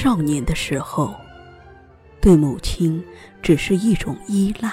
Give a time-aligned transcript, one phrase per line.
[0.00, 1.12] 少年的时候，
[2.20, 3.04] 对母亲
[3.42, 4.70] 只是一种依赖；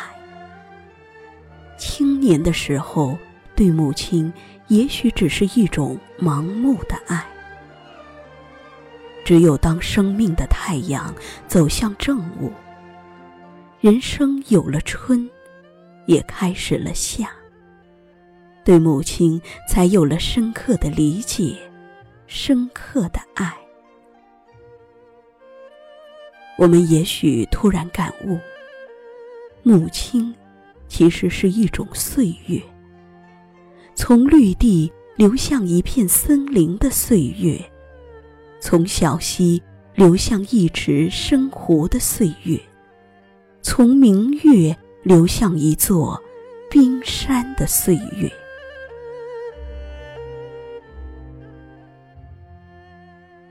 [1.79, 3.17] 青年的时候，
[3.55, 4.31] 对母亲
[4.67, 7.25] 也许只是一种盲目的爱。
[9.25, 11.11] 只有当生命的太阳
[11.47, 12.53] 走向正午，
[13.79, 15.27] 人生有了春，
[16.05, 17.31] 也开始了夏，
[18.63, 21.57] 对母亲才有了深刻的理解，
[22.27, 23.64] 深刻的爱。
[26.57, 28.39] 我们也许突然感悟，
[29.61, 30.33] 母亲
[30.87, 32.61] 其实是一种岁月，
[33.93, 37.59] 从绿地流向一片森林的岁月。
[38.61, 39.61] 从小溪
[39.93, 42.59] 流向一池深湖的岁月，
[43.61, 46.19] 从明月流向一座
[46.69, 48.31] 冰山的岁月。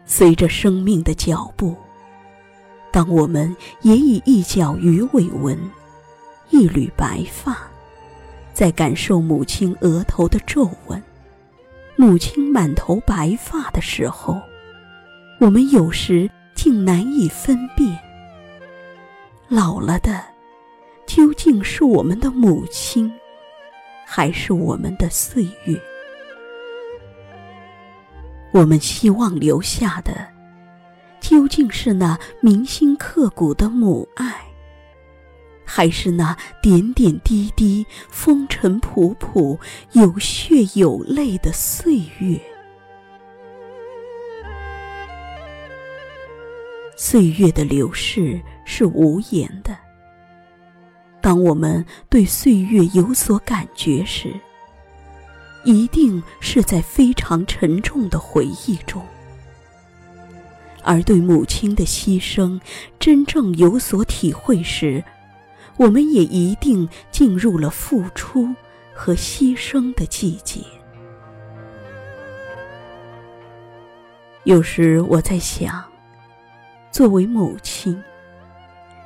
[0.04, 1.76] 随着生命的脚步，
[2.94, 5.58] 当我们也以一角鱼尾纹、
[6.50, 7.58] 一缕白发，
[8.52, 11.02] 在感受母亲额头的皱纹、
[11.96, 14.40] 母亲满头白发的时候。
[15.40, 17.98] 我们有时竟难以分辨，
[19.48, 20.22] 老了的
[21.04, 23.12] 究竟是我们的母亲，
[24.06, 25.76] 还是我们的岁月？
[28.52, 30.28] 我们希望留下的，
[31.24, 34.44] 究竟是那铭心刻骨的母爱，
[35.64, 39.58] 还是那点点滴滴、风尘仆仆、
[39.92, 42.38] 有血有泪的岁月？
[46.94, 49.74] 岁月的流逝是无言的。
[51.22, 54.30] 当我们对岁月有所感觉时，
[55.64, 59.00] 一定是在非常沉重的回忆中；
[60.84, 62.60] 而对母亲的牺牲
[63.00, 65.02] 真正有所体会时，
[65.76, 68.48] 我们也一定进入了付出
[68.92, 70.60] 和牺牲的季节。
[74.44, 75.82] 有时我在想。
[76.90, 78.00] 作为母亲，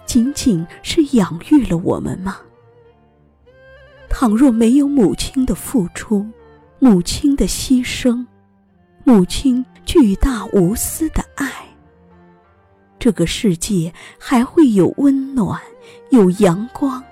[0.04, 2.36] 仅仅是养育了我们吗？
[4.10, 6.26] 倘若没有母亲的付出，
[6.80, 8.26] 母亲的牺牲，
[9.04, 11.50] 母亲巨大无私的爱，
[12.98, 15.60] 这个世界还会有温暖、
[16.10, 17.02] 有阳光、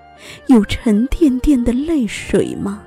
[0.49, 2.83] 有沉甸甸的泪水吗？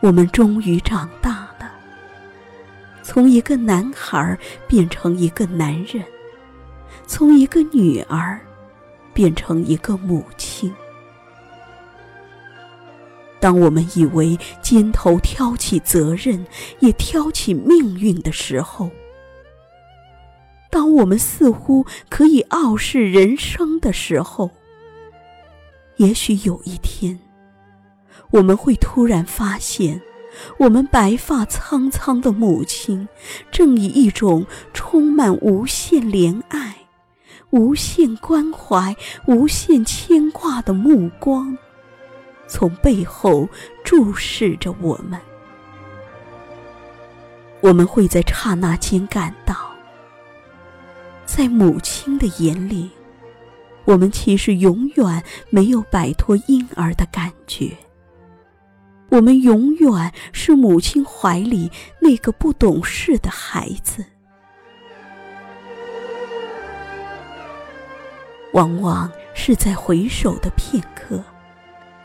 [0.00, 1.72] 我们终于长大了。
[3.02, 6.02] 从一个男孩变成一个男人，
[7.06, 8.40] 从一个女儿
[9.12, 10.72] 变成一个母亲。
[13.44, 16.46] 当我们以为肩头挑起责任，
[16.80, 18.90] 也挑起命运的时候，
[20.70, 24.50] 当我们似乎可以傲视人生的时候，
[25.96, 27.20] 也许有一天，
[28.30, 30.00] 我们会突然发现。
[30.56, 33.06] 我们白发苍苍的母亲，
[33.52, 36.76] 正以一种充满无限怜爱、
[37.50, 41.58] 无限关怀、无限牵挂的目光，
[42.54, 43.48] 从背后
[43.82, 45.20] 注视着我们。
[47.60, 49.72] 我们会在刹那间感到，
[51.26, 52.88] 在母亲的眼里，
[53.84, 55.20] 我们其实永远
[55.50, 57.76] 没有摆脱婴儿的感觉。
[59.08, 61.68] 我们永远是母亲怀里
[62.00, 64.04] 那个不懂事的孩子。
[68.52, 71.20] 往往是在回首的片刻，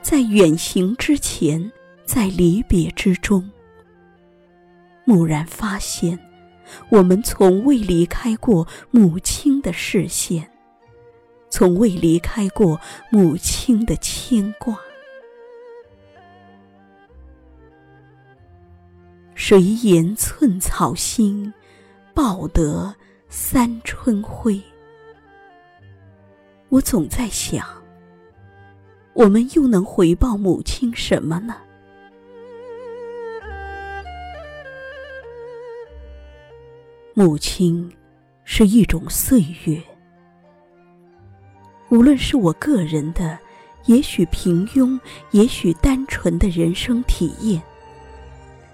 [0.01, 1.71] 在远行之前，
[2.05, 3.49] 在离别之中，
[5.05, 6.17] 蓦然发现，
[6.89, 10.49] 我们从未离开过母亲的视线，
[11.49, 12.79] 从未离开过
[13.11, 14.77] 母亲的牵挂。
[19.35, 21.53] 谁言寸草心，
[22.13, 22.95] 报得
[23.29, 24.61] 三春晖？
[26.69, 27.78] 我总在想，
[29.19, 31.57] 我们又能回报母亲什么呢？
[37.13, 37.91] 母亲
[38.45, 39.83] 是一种岁月，
[41.89, 43.37] 无论是我个人的，
[43.87, 44.97] 也许平庸，
[45.31, 47.61] 也许单纯的人生体验。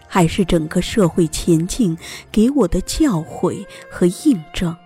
[0.08, 1.98] 还是整个社会前进
[2.32, 4.78] 给我的教诲和印证，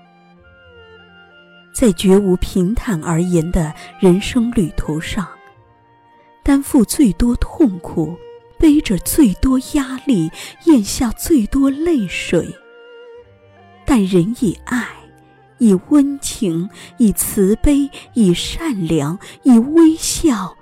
[1.75, 5.27] 在绝无平坦而言的人生旅途上，
[6.49, 8.17] 担负最多痛苦、
[8.57, 10.31] 背着最多压力，
[10.65, 12.51] 咽下最多泪水，
[13.85, 14.83] 但人以爱、
[15.59, 16.67] 以温情、
[16.97, 20.57] 以慈悲、以善良、以微笑，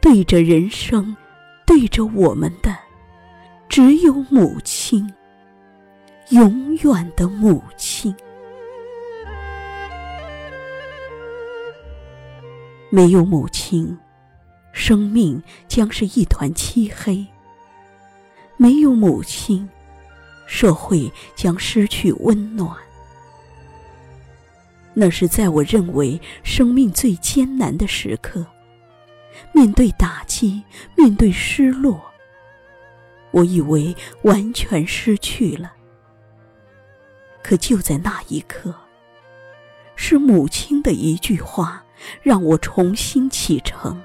[0.00, 1.16] 对着人生，
[1.64, 2.76] 对着我们的，
[3.68, 5.14] 只有母亲，
[6.30, 8.12] 永远的母亲。
[12.90, 13.96] 没有母亲，
[14.76, 17.24] 生命将是一团漆黑；
[18.58, 19.66] 没有母亲，
[20.46, 22.76] 社会将失去温暖。
[24.92, 28.44] 那是在我认为生命最艰难的时刻，
[29.50, 30.62] 面对打击，
[30.94, 31.98] 面对失落，
[33.30, 35.72] 我以为完全失去了。
[37.42, 38.74] 可就在那一刻，
[39.96, 41.82] 是母亲的一句话。
[42.22, 43.98] 让我重新启程。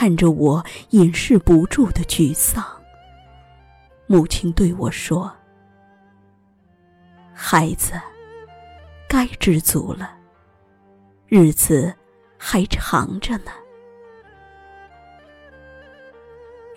[0.00, 2.64] 看着我掩饰不住的沮丧，
[4.06, 5.28] 母亲对我说
[7.34, 7.94] ：“孩子，
[9.08, 10.16] 该知足了，
[11.26, 11.92] 日子
[12.38, 13.50] 还长着呢。”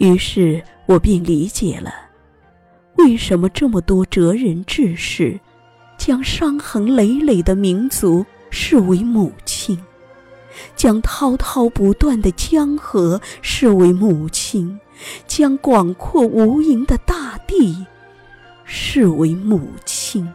[0.02, 1.94] 于是我便理解了，
[2.98, 5.40] 为什么这么多哲人志士，
[5.96, 8.26] 将伤痕累累的民族。
[8.54, 9.82] 视为母亲，
[10.76, 14.80] 将滔滔不断的江河视为母亲，
[15.28, 17.86] 将广阔无垠的大地
[18.64, 20.32] 视为母亲。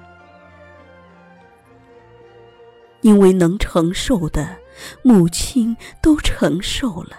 [3.03, 4.57] 因为能承受的，
[5.03, 7.17] 母亲都承受了；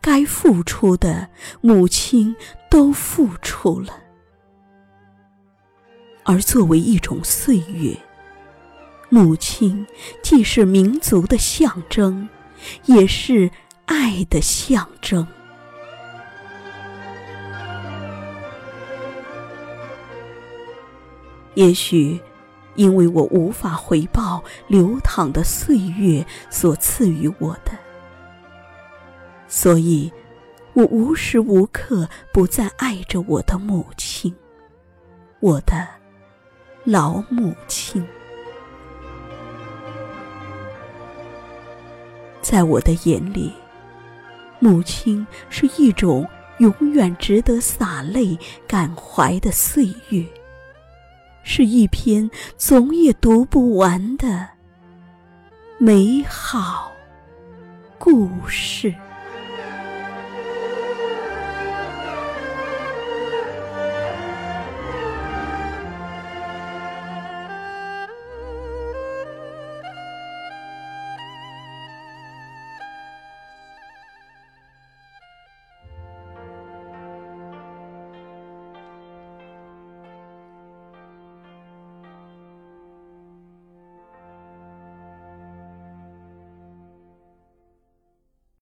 [0.00, 1.28] 该付出的，
[1.60, 2.34] 母亲
[2.70, 3.92] 都付出了。
[6.24, 8.07] 而作为一种岁月。
[9.10, 9.86] 母亲
[10.22, 12.28] 既是民族的象征，
[12.84, 13.50] 也是
[13.86, 15.26] 爱的象征。
[21.54, 22.20] 也许，
[22.76, 27.72] 因为我无法回报流淌的岁月所赐予我的，
[29.48, 30.12] 所以，
[30.74, 34.32] 我无时无刻不在爱着我的母亲，
[35.40, 35.88] 我的
[36.84, 38.06] 老母亲。
[42.50, 43.52] 在我的眼里，
[44.58, 46.26] 母亲是一种
[46.60, 50.24] 永远值得洒泪感怀的岁月，
[51.42, 54.48] 是一篇总也读不完的
[55.76, 56.90] 美好
[57.98, 58.94] 故事。